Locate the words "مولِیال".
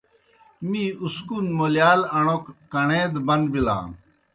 1.57-2.01